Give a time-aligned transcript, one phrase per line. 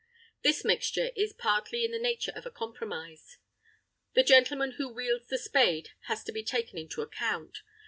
[0.41, 3.37] This mixture is partly in the nature of a compromise.
[4.15, 7.59] The gentleman who wields the spade has to be taken into account.